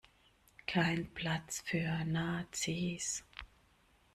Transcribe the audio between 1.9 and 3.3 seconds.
Nazis.